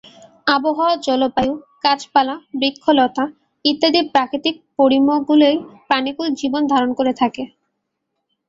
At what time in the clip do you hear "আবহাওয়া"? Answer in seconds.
0.47-0.93